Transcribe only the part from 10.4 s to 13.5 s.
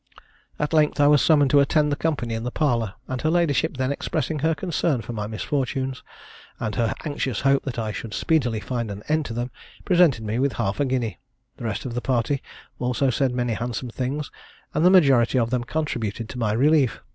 half a guinea. The rest of the party also said